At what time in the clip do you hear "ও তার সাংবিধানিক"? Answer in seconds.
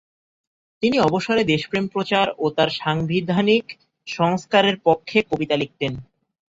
2.37-3.65